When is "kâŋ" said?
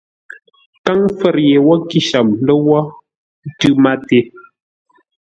0.85-0.99